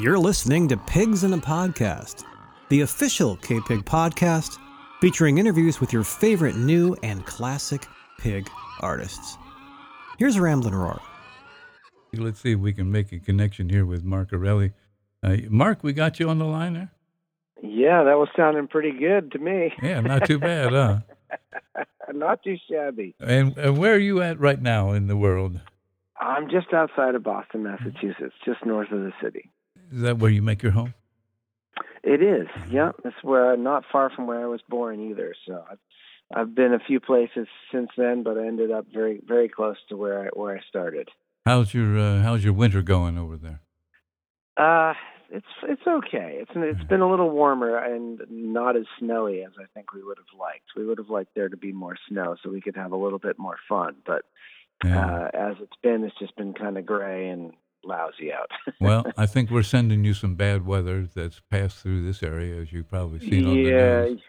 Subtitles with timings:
[0.00, 2.22] You're listening to Pigs in a Podcast,
[2.68, 4.56] the official KPIG podcast
[5.00, 7.84] featuring interviews with your favorite new and classic
[8.16, 8.48] pig
[8.78, 9.36] artists.
[10.16, 11.00] Here's Ramblin' Ror.
[12.14, 14.72] Let's see if we can make a connection here with Mark Erelli.
[15.20, 16.92] Uh, Mark, we got you on the line there?
[17.60, 19.72] Yeah, that was sounding pretty good to me.
[19.82, 21.00] Yeah, not too bad, huh?
[22.14, 23.16] not too shabby.
[23.18, 25.58] And, and where are you at right now in the world?
[26.20, 29.50] I'm just outside of Boston, Massachusetts, just north of the city.
[29.92, 30.94] Is that where you make your home?
[32.02, 32.46] It is.
[32.70, 35.34] Yeah, it's where not far from where I was born either.
[35.46, 35.78] So I've
[36.34, 39.96] I've been a few places since then, but I ended up very very close to
[39.96, 41.08] where I where I started.
[41.46, 43.60] How's your uh, How's your winter going over there?
[44.56, 44.94] Uh,
[45.30, 46.38] it's it's okay.
[46.40, 50.18] It's it's been a little warmer and not as snowy as I think we would
[50.18, 50.64] have liked.
[50.76, 53.18] We would have liked there to be more snow so we could have a little
[53.18, 53.96] bit more fun.
[54.06, 54.22] But
[54.84, 54.98] Yeah.
[54.98, 57.52] uh, as it's been, it's just been kind of gray and
[57.84, 58.50] lousy out.
[58.80, 62.72] well, I think we're sending you some bad weather that's passed through this area, as
[62.72, 64.20] you've probably seen on the yeah, news.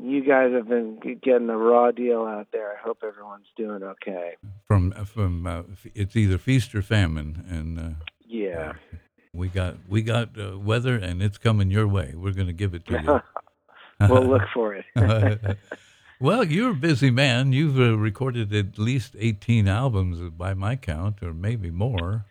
[0.00, 2.72] you guys have been getting a raw deal out there.
[2.72, 4.36] I hope everyone's doing okay.
[4.66, 5.62] From from uh,
[5.94, 8.72] it's either feast or famine, and uh, Yeah.
[9.32, 12.14] we got we got uh, weather, and it's coming your way.
[12.14, 14.08] We're going to give it to you.
[14.08, 14.84] we'll look for it.
[16.20, 17.52] well, you're a busy man.
[17.52, 22.26] You've uh, recorded at least 18 albums uh, by my count, or maybe more,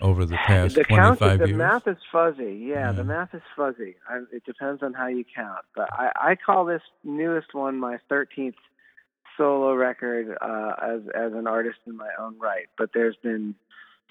[0.00, 2.60] over the past the count, 25 the math is fuzzy.
[2.66, 2.92] Yeah, Yeah.
[2.92, 3.96] the math is fuzzy.
[4.08, 5.60] I, it depends on how you count.
[5.74, 8.54] But I, I call this newest one my 13th
[9.36, 12.66] solo record uh, as as an artist in my own right.
[12.78, 13.54] But there's been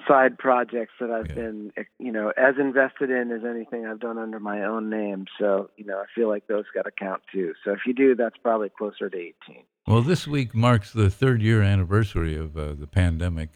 [0.08, 1.36] side projects that I've Yeah.
[1.36, 5.26] been, you know, as invested in as anything I've done under my own name.
[5.39, 7.54] So, you know, I feel like those got to count too.
[7.64, 9.64] So if you do, that's probably closer to 18.
[9.88, 13.50] well, this week marks the third year anniversary of uh, the pandemic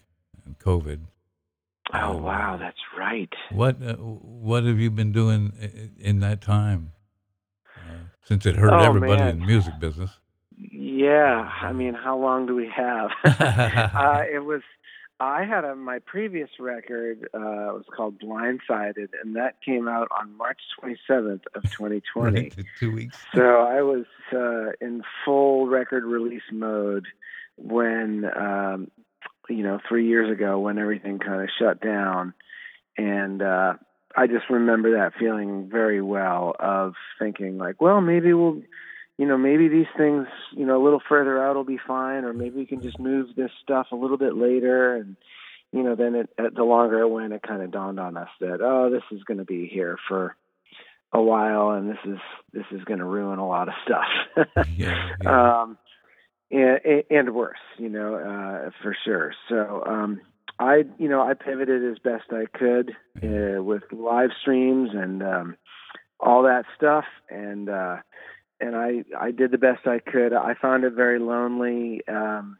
[0.45, 0.99] and COVID.
[1.93, 3.31] Oh wow, that's right.
[3.51, 6.91] What uh, what have you been doing i- in that time?
[7.77, 7.79] Uh,
[8.23, 9.29] since it hurt Oh, everybody man.
[9.29, 10.11] in the music business.
[10.57, 13.11] Yeah, I mean, how long do we have?
[13.23, 14.61] uh, it was.
[15.19, 20.35] I had a my previous record uh, was called Blindsided, and that came out on
[20.37, 22.51] March 27th of 2020.
[22.79, 23.17] Two weeks.
[23.33, 27.07] So I was uh, in full record release mode
[27.55, 28.91] when, um,
[29.49, 32.33] you know, three years ago when everything kind of shut down,
[32.97, 33.73] and uh,
[34.15, 38.61] I just remember that feeling very well of thinking like, well, maybe we'll,
[39.17, 42.33] you know, maybe these things, you know, a little further out will be fine, or
[42.33, 45.15] maybe we can just move this stuff a little bit later, and
[45.71, 48.61] you know, then it, the longer it went, it kind of dawned on us that
[48.61, 50.35] oh, this is going to be here for
[51.13, 52.19] a while, and this is
[52.53, 54.47] this is going to ruin a lot of stuff.
[54.77, 55.61] Yeah, yeah.
[55.61, 55.77] um,
[56.51, 59.33] and, and worse, you know, uh, for sure.
[59.49, 60.21] So um,
[60.59, 62.91] I, you know, I pivoted as best I could
[63.23, 65.57] uh, with live streams and um,
[66.19, 67.97] all that stuff, and uh,
[68.59, 70.33] and I I did the best I could.
[70.33, 72.01] I found it very lonely.
[72.07, 72.57] Um,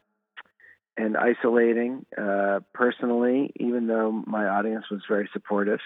[0.98, 5.78] and isolating uh, personally, even though my audience was very supportive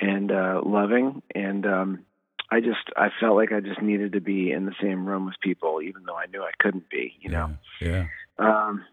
[0.00, 2.04] and uh, loving, and um,
[2.50, 5.34] I just I felt like I just needed to be in the same room with
[5.40, 7.54] people, even though I knew I couldn't be, you know.
[7.80, 8.06] Yeah.
[8.38, 8.84] Um,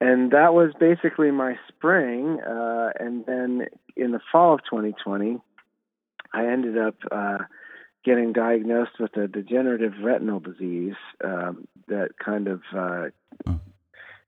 [0.00, 2.40] and that was basically my spring.
[2.40, 3.66] Uh, and then
[3.96, 5.38] in the fall of 2020,
[6.32, 7.38] I ended up uh,
[8.04, 10.94] getting diagnosed with a degenerative retinal disease
[11.24, 13.08] um, that kind of uh,
[13.46, 13.60] Oh.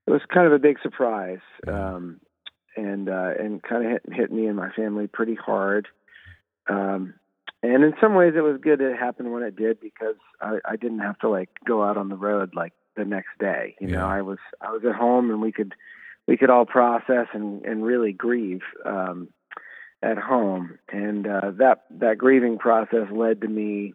[0.07, 2.19] it was kind of a big surprise, um,
[2.75, 5.87] and uh, and kind of hit, hit me and my family pretty hard.
[6.67, 7.13] Um,
[7.63, 10.59] and in some ways, it was good that it happened when it did because I,
[10.65, 13.75] I didn't have to like go out on the road like the next day.
[13.79, 15.73] You know, I was I was at home and we could
[16.27, 19.29] we could all process and and really grieve um,
[20.01, 20.77] at home.
[20.91, 23.93] And uh, that that grieving process led to me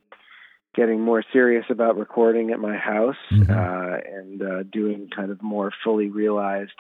[0.75, 3.51] getting more serious about recording at my house Mhm.
[3.51, 6.79] uh, and uh, doing kind of more fully realized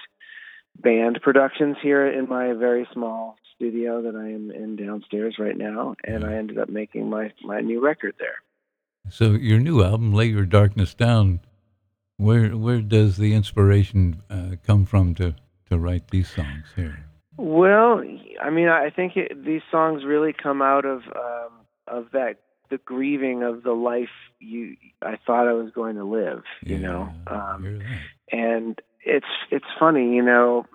[0.78, 5.94] band productions here in my very small studio that I am in downstairs right now.
[6.04, 8.36] And I ended up making my my new record there.
[9.10, 11.40] So your new album, "Lay Your Darkness Down,"
[12.16, 15.34] where where does the inspiration uh, come from to
[15.70, 17.04] to write these songs here?
[17.36, 18.02] Well,
[18.42, 21.52] I mean, I think it, these songs really come out of um,
[21.86, 22.36] of that
[22.70, 24.08] the grieving of the life
[24.40, 26.42] you I thought I was going to live.
[26.62, 27.80] You Yeah, know, um,
[28.30, 30.66] and it's it's funny, you know,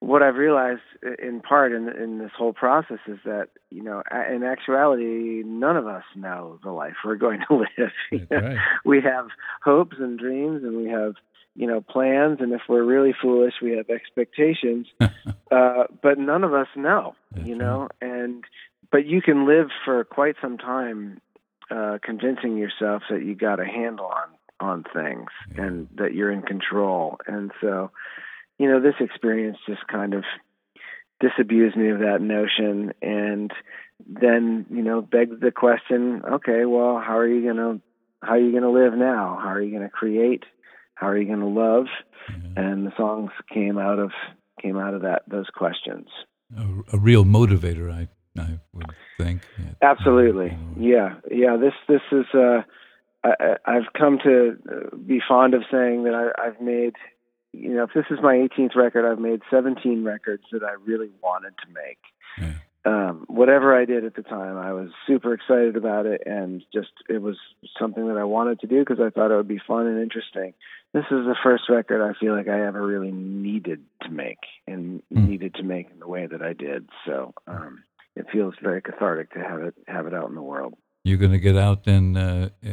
[0.00, 0.80] what I've realized
[1.22, 4.02] in part in in this whole process is that you know,
[4.32, 8.28] in actuality, none of us know the life we're going to live.
[8.30, 8.56] Right.
[8.84, 9.28] We have
[9.62, 11.14] hopes and dreams, and we have
[11.54, 14.86] you know plans, and if we're really foolish, we have expectations.
[15.00, 18.44] uh, but none of us know, That's you know, and
[18.90, 21.20] but you can live for quite some time
[21.70, 24.28] uh, convincing yourself that you got a handle on
[24.60, 25.64] on things Yeah.
[25.64, 27.18] and that you're in control.
[27.26, 27.90] And so,
[28.60, 30.24] you know, this experience just kind of
[31.18, 33.50] disabused me of that notion and
[34.06, 37.80] then, you know, begged the question, okay, well, how are you going to
[38.22, 39.38] how are you going to live now?
[39.42, 40.44] How are you going to create?
[40.94, 41.86] How are you going to love?
[42.54, 44.10] And the songs came out of
[44.60, 46.08] came out of that those questions.
[46.56, 48.08] A, a real motivator, I
[48.38, 49.40] I would think.
[49.58, 49.90] Yeah.
[49.90, 50.56] Absolutely.
[50.78, 51.14] Yeah.
[51.30, 51.56] Yeah.
[51.56, 52.62] This this is uh
[53.24, 54.56] I, I've come to
[55.06, 56.96] be fond of saying that I, I've made,
[57.52, 61.10] you know, if this is my 18th record, I've made 17 records that I really
[61.22, 61.98] wanted to make.
[62.38, 62.54] Yeah.
[62.82, 66.92] Um, whatever I did at the time, I was super excited about it, and just
[67.10, 67.36] it was
[67.78, 70.54] something that I wanted to do because I thought it would be fun and interesting.
[70.94, 75.02] This is the first record I feel like I ever really needed to make and
[75.12, 75.28] Mm.
[75.28, 76.88] needed to make in the way that I did.
[77.04, 77.84] So um,
[78.16, 80.74] it feels very cathartic to have it have it out in the world.
[81.04, 82.70] You're going to get out and uh, uh,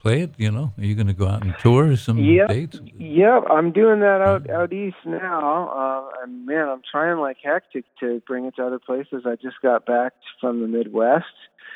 [0.00, 0.30] play it.
[0.38, 2.48] You know, are you going to go out and tour some Yep.
[2.48, 2.80] dates?
[2.98, 5.68] Yep, I'm doing that out out east now.
[5.68, 9.24] Uh, and man, I'm trying like heck to to bring it to other places.
[9.26, 11.26] I just got back from the Midwest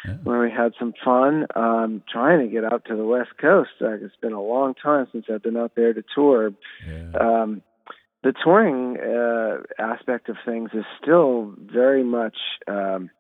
[0.07, 0.15] Yeah.
[0.25, 1.47] where we had some fun.
[1.55, 3.71] Um, trying to get out to the West Coast.
[3.81, 6.53] Uh, it's been a long time since I've been out there to tour.
[6.87, 7.19] Yeah.
[7.19, 7.63] Um,
[8.23, 12.37] the touring uh, aspect of things is still very much
[12.67, 13.11] um,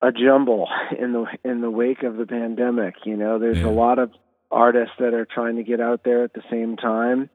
[0.00, 0.68] a jumble
[0.98, 2.94] in the in the wake of the pandemic.
[3.04, 3.66] You know, there's Yeah.
[3.68, 4.10] a lot of
[4.50, 7.28] artists that are trying to get out there at the same time,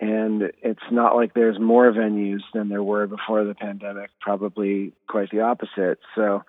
[0.00, 4.10] and it's not like there's more venues than there were before the pandemic.
[4.20, 5.98] Probably quite the opposite.
[6.14, 6.42] So.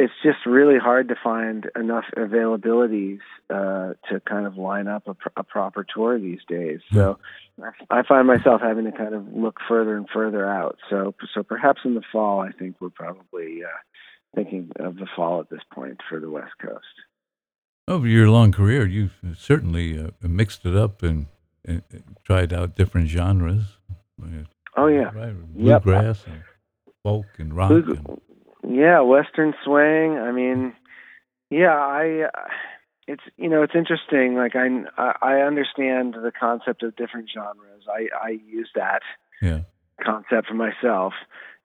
[0.00, 3.18] It's just really hard to find enough availabilities
[3.50, 6.78] uh, to kind of line up a, pr- a proper tour these days.
[6.94, 7.18] So,
[7.90, 10.78] I find myself having to kind of look further and further out.
[10.88, 13.76] So, so perhaps in the fall, I think we're probably uh,
[14.44, 16.84] thinking of the fall at this point for the West Coast.
[17.86, 21.26] Over your long career, you've certainly uh, mixed it up and,
[21.64, 21.82] and
[22.24, 23.62] tried out different genres.
[24.76, 25.82] Oh yeah, Right, Yep.
[25.84, 26.42] bluegrass and
[27.02, 27.70] folk and rock.
[27.70, 27.98] Blue-
[28.62, 30.18] And, yeah, Western swing.
[30.18, 30.74] I mean,
[31.50, 32.28] yeah, I.
[32.34, 32.48] Uh,
[33.06, 34.34] it's you know it's interesting.
[34.34, 34.68] Like I
[35.22, 37.84] I understand the concept of different genres.
[37.90, 39.00] I I use that
[39.40, 39.60] yeah,
[40.04, 41.14] concept for myself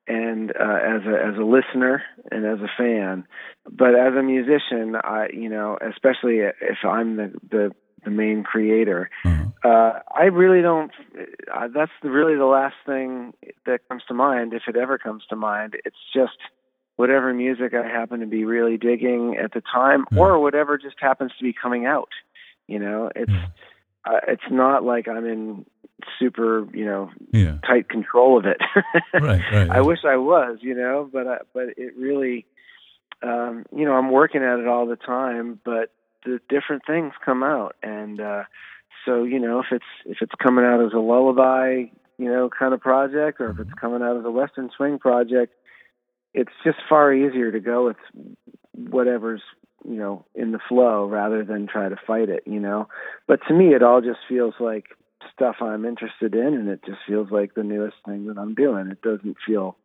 [0.07, 3.25] and uh, as a as a listener and as a fan
[3.71, 7.71] but as a musician i you know especially if i'm the the,
[8.03, 9.45] the main creator uh-huh.
[9.63, 10.91] uh i really don't
[11.53, 13.33] uh, that's really the last thing
[13.65, 16.37] that comes to mind if it ever comes to mind it's just
[16.97, 20.19] whatever music i happen to be really digging at the time Yeah.
[20.19, 22.09] or whatever just happens to be coming out
[22.67, 23.47] you know it's Yeah.
[24.05, 25.65] uh, it's not like i'm in
[26.19, 28.57] super you know yeah, tight control of it.
[29.13, 29.69] right, right.
[29.69, 32.45] I wish I was, you know, but I, but it really,
[33.21, 35.59] um, you know, I'm working at it all the time.
[35.63, 35.91] But
[36.25, 38.43] the different things come out, and uh,
[39.05, 41.85] so you know, if it's if it's coming out as a lullaby,
[42.17, 45.53] you know, kind of project, or if it's coming out as a western swing project,
[46.33, 47.97] it's just far easier to go with
[48.73, 49.41] whatever's
[49.85, 52.87] you know in the flow rather than try to fight it, you know.
[53.27, 54.85] But to me, it all just feels like
[55.33, 58.87] stuff I'm interested in, and it just feels like the newest thing that I'm doing.
[58.87, 59.77] It doesn't feel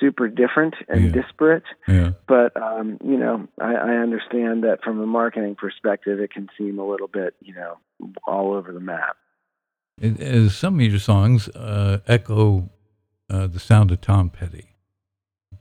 [0.00, 1.22] super different and Yeah.
[1.22, 6.30] disparate, yeah, but um, you know, I, I understand that from a marketing perspective, it
[6.32, 7.78] can seem a little bit, you know,
[8.26, 9.16] all over the map.
[10.00, 12.68] It- as some of your songs uh, echo
[13.30, 14.76] uh, the sound of Tom Petty.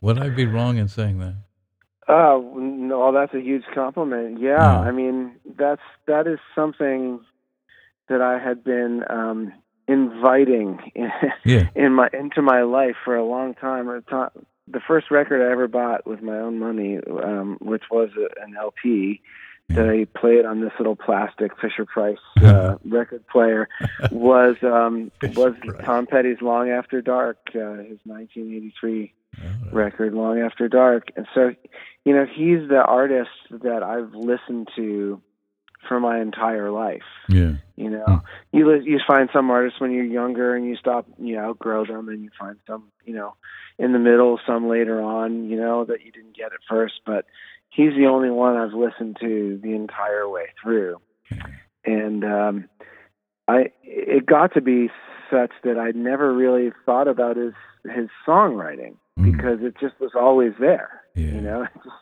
[0.02, 1.36] Would I be wrong in saying that?
[2.08, 4.40] Oh no, that's a huge compliment.
[4.42, 4.80] Yeah, Yeah.
[4.82, 7.22] I mean that's that is something
[8.10, 9.54] that I had been um,
[9.88, 11.12] inviting in,
[11.44, 13.88] Yeah, in my into my life for a long time.
[14.68, 18.10] The first record I ever bought with my own money, um, which was
[18.42, 19.22] an LP
[19.70, 23.68] that I played on this little plastic Fisher Price uh, record player,
[24.12, 25.86] was um, was Price.
[25.86, 29.74] Tom Petty's "Long After Dark," uh, his 1983 All right.
[29.74, 31.54] record long after dark and so
[32.06, 35.22] you know he's the artist that i've listened to
[35.88, 38.18] for my entire life yeah, you know Hmm.
[38.58, 42.10] you li- you find some artists when you're younger and you stop you outgrow them
[42.10, 43.34] and you find some you know
[43.78, 47.26] in the middle some later on you know that you didn't get at first but
[47.70, 51.00] he's the only one i've listened to the entire way through
[51.86, 52.70] and um
[53.48, 54.90] i it got to be
[55.32, 57.54] such that i never really thought about his
[57.96, 59.32] his songwriting Mm.
[59.32, 61.02] because it just was always there.
[61.16, 61.28] Yeah.
[61.36, 61.95] You know, it, just,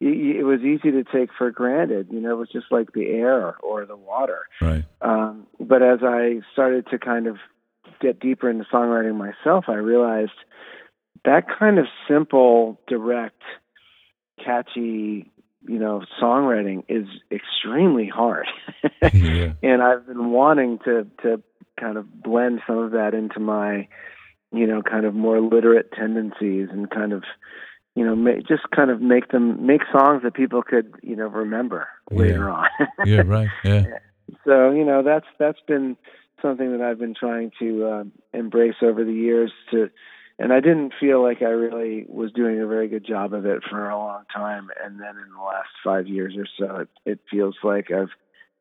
[0.00, 2.08] it, it was easy to take for granted.
[2.10, 4.40] You know, it was just like the air or the water.
[4.60, 4.84] right.
[5.00, 7.36] Um, but as I started to kind of
[8.00, 10.32] get deeper into songwriting myself, I realized
[11.24, 13.42] that kind of simple, direct,
[14.44, 15.30] catchy,
[15.68, 18.46] you know, songwriting is extremely hard.
[19.12, 19.54] yeah.
[19.62, 21.42] And I've been wanting to to
[21.78, 23.88] kind of blend some of that into my,
[24.52, 27.24] you know, kind of more literate tendencies and kind of,
[27.96, 31.88] you know, just kind of make them make songs that people could, you know, remember
[32.10, 32.68] later on.
[33.06, 33.48] yeah, right.
[33.64, 33.84] Yeah.
[34.44, 35.96] so you know that's that's been
[36.42, 38.04] something that I've been trying to uh,
[38.38, 39.90] embrace over the years to
[40.38, 43.62] and I didn't feel like I really was doing a very good job of it
[43.68, 47.20] for a long time and then in the last 5 years or so it, it
[47.30, 48.10] feels like I've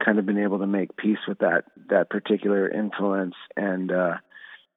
[0.03, 4.13] kind of been able to make peace with that that particular influence and uh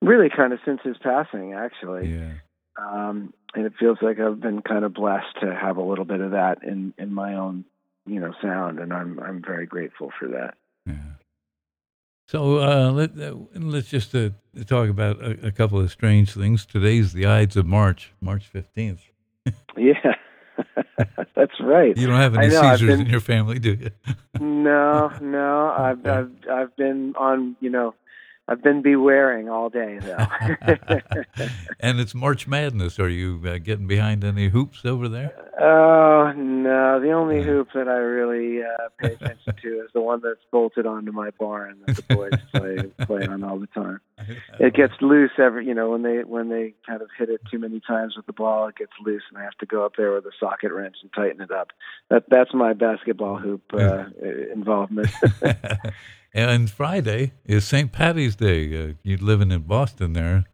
[0.02, 2.32] really kind of since his passing actually Yeah.
[2.76, 6.20] um and it feels like I've been kind of blessed to have a little bit
[6.20, 7.64] of that in in my own
[8.06, 10.54] you know sound and I'm I'm very grateful for that
[10.86, 10.94] Yeah.
[12.26, 14.30] So uh, let uh, let's just uh,
[14.66, 16.66] talk about a, a couple of strange things.
[16.66, 19.00] Today's the Ides of March, March fifteenth.
[19.78, 20.14] Yeah,
[21.36, 21.96] that's right.
[21.96, 23.90] You don't have any know, Caesars been- in your family, do you?
[24.40, 26.04] No, no, I've.
[26.06, 27.94] I've I've been on, you know,
[28.48, 30.26] I've been bewaring all day though.
[31.80, 32.98] and it's March Madness.
[32.98, 35.34] Are you uh, getting behind any hoops over there?
[35.60, 40.20] oh no, the only hoop that I really uh, pay attention to is the one
[40.22, 44.00] that's bolted onto my barn that the boys play play on all the time.
[44.58, 47.58] It gets loose every, you know, when they when they kind of hit it too
[47.58, 50.12] many times with the ball, it gets loose, and I have to go up there
[50.12, 51.68] with a socket wrench and tighten it up.
[52.10, 54.04] That that's my basketball hoop uh,
[54.52, 55.08] involvement.
[56.32, 57.92] And Friday is St.
[57.92, 58.90] Patty's Day.
[58.90, 60.44] Uh, you're living in Boston there.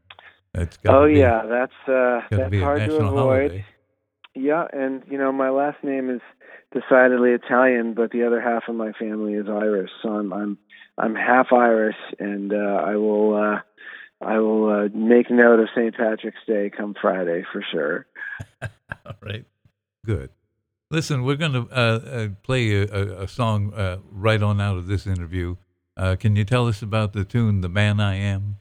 [0.53, 3.11] That's oh be, yeah, that's uh, that's be a hard to avoid.
[3.11, 3.67] holiday.
[4.35, 6.21] Yeah, and you know my last name is
[6.73, 10.59] decidedly Italian, but the other half of my family is Irish, so I'm I'm
[10.97, 13.61] I'm half Irish, and uh, I will uh,
[14.25, 15.95] I will uh, make note of St.
[15.95, 18.07] Patrick's Day come Friday for sure.
[18.63, 19.45] All right.
[20.05, 20.31] Good.
[20.91, 24.77] Listen, we're going to uh, uh, play a, a, a song uh, right on out
[24.77, 25.57] of this interview.
[25.97, 28.57] Uh, can you tell us about the tune "The Man I Am"?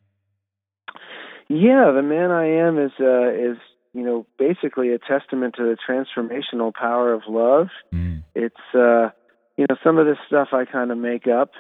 [1.50, 3.58] Yeah, the man I am is uh, is
[3.94, 7.68] you know basically a testament to the transformational power of love.
[7.94, 8.24] Mm.
[8.36, 9.10] it's uh
[9.58, 11.52] you know some of this stuff I kind of make up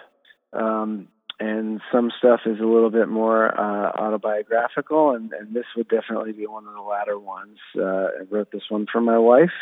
[0.51, 1.07] um
[1.39, 6.31] and some stuff is a little bit more uh autobiographical and and this would definitely
[6.31, 7.83] be one of the latter ones uh
[8.19, 9.57] I wrote this one for my wife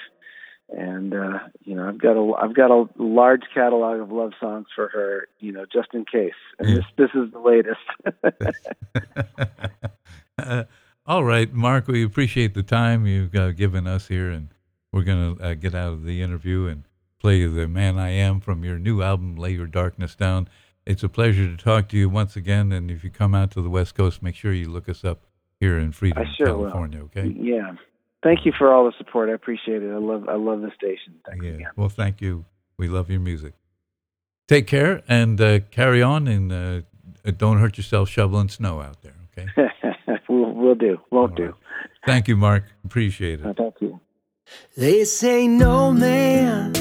[0.72, 4.68] and uh you know I've got a I've got a large catalog of love songs
[4.75, 6.75] for her you know just in case and Yeah.
[6.75, 8.56] this this is the latest
[10.38, 10.63] Uh,
[11.06, 14.50] all right, Mark, we appreciate the time you've uh, given us here, and
[14.92, 16.84] we're going to uh, get out of the interview and
[17.20, 20.48] play The Man I Am from your new album, Lay Your Darkness Down.
[20.86, 23.62] It's a pleasure to talk to you once again, and if you come out to
[23.62, 25.25] the West Coast, make sure you look us up
[25.60, 26.63] here in Freedom, sure will.
[26.66, 27.28] California, okay?
[27.38, 27.74] yeah
[28.24, 31.16] thank you for all the support I appreciate it I love I love the station
[31.28, 31.51] thanks Yeah.
[31.51, 32.46] again Well, thank you.
[32.78, 33.54] We love your music.
[34.48, 36.82] Take care and uh, carry on, and uh,
[37.38, 39.48] don't hurt yourself shoveling snow out there, okay?
[40.30, 41.54] we'll, we'll do won't All do right.
[42.06, 42.63] Thank you, Mark.
[42.84, 43.46] Appreciate it.
[43.46, 44.00] Uh, thank you
[44.75, 46.74] They say no man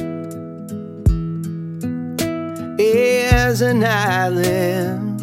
[2.78, 5.20] is an island.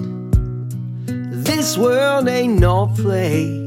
[1.43, 3.66] This world ain't no place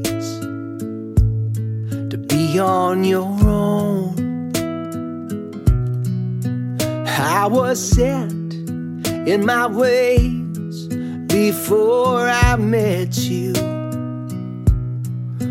[2.59, 4.51] on your own.
[7.05, 8.31] I was set
[9.27, 10.87] in my ways
[11.27, 13.53] before I met you.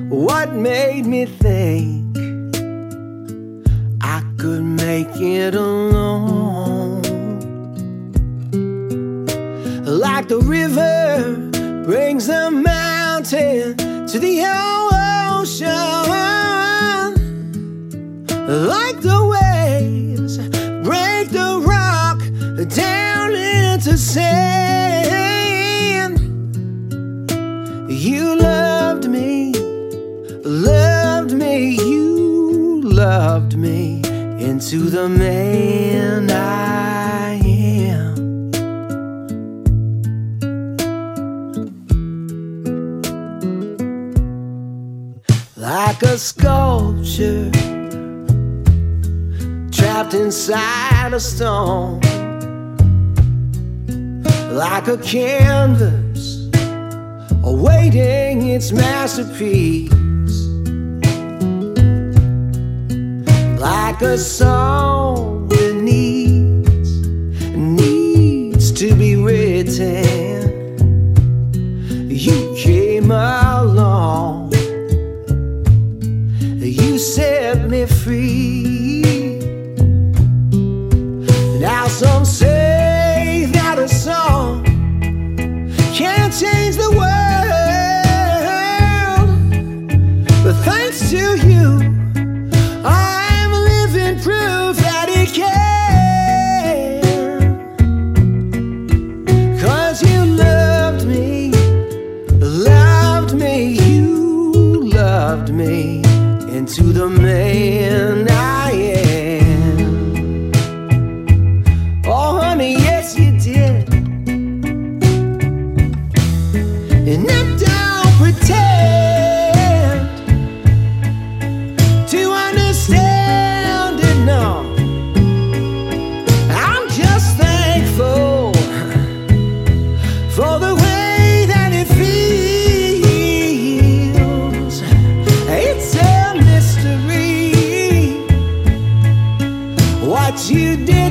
[0.09, 2.17] What made me think?
[4.03, 7.03] I could make it alone.
[9.85, 13.77] Like the river brings the mountain
[14.07, 14.90] to the ocean.
[18.51, 20.39] Like the waves
[20.83, 22.21] break the rock
[22.69, 25.01] down into sand.
[27.89, 29.53] You loved me
[30.51, 34.03] loved me, you loved me
[34.41, 38.51] into the man I am.
[45.57, 47.51] Like a sculpture
[50.01, 52.01] trapped inside a stone,
[54.51, 56.49] like a canvas
[57.45, 59.93] awaiting its masterpiece.
[63.61, 67.07] Like a song that needs,
[67.55, 70.79] needs to be written.
[72.09, 73.40] You came along
[106.75, 108.20] to the man.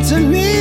[0.03, 0.59] to me.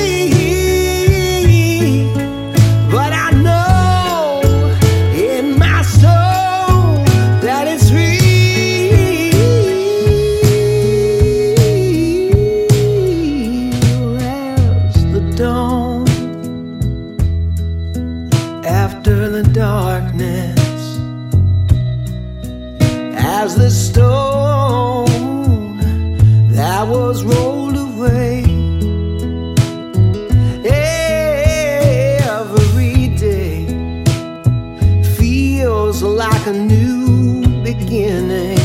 [36.00, 38.57] feels like a new beginning.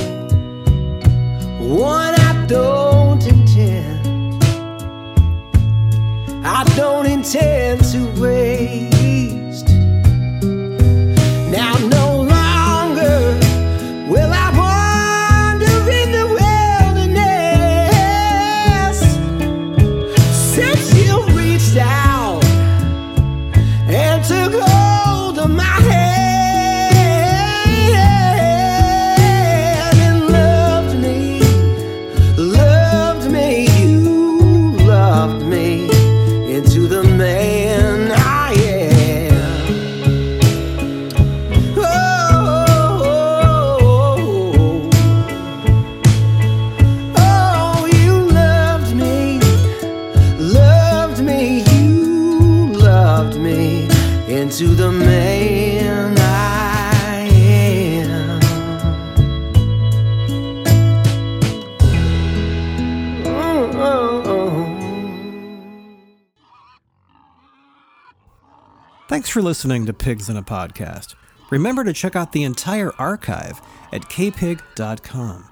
[69.13, 71.13] Thanks for listening to Pigs in a Podcast.
[71.51, 75.49] Remember to check out the entire archive at kpig.com.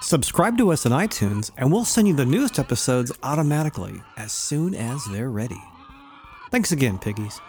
[0.00, 4.74] Subscribe to us on iTunes, and we'll send you the newest episodes automatically as soon
[4.74, 5.62] as they're ready.
[6.50, 7.40] Thanks again, Piggies.